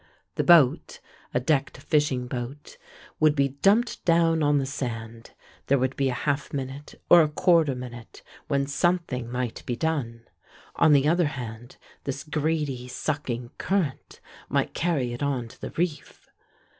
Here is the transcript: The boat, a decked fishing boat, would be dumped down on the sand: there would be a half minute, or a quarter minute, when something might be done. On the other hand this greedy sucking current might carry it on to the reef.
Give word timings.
The 0.33 0.43
boat, 0.43 0.99
a 1.31 1.39
decked 1.39 1.77
fishing 1.77 2.25
boat, 2.25 2.79
would 3.19 3.35
be 3.35 3.49
dumped 3.49 4.03
down 4.03 4.41
on 4.41 4.57
the 4.57 4.65
sand: 4.65 5.29
there 5.67 5.77
would 5.77 5.95
be 5.95 6.09
a 6.09 6.13
half 6.15 6.51
minute, 6.51 6.99
or 7.07 7.21
a 7.21 7.29
quarter 7.29 7.75
minute, 7.75 8.23
when 8.47 8.65
something 8.65 9.29
might 9.31 9.63
be 9.67 9.75
done. 9.75 10.23
On 10.77 10.93
the 10.93 11.07
other 11.07 11.27
hand 11.27 11.77
this 12.05 12.23
greedy 12.23 12.87
sucking 12.87 13.51
current 13.59 14.21
might 14.49 14.73
carry 14.73 15.13
it 15.13 15.21
on 15.21 15.47
to 15.49 15.61
the 15.61 15.69
reef. 15.69 16.27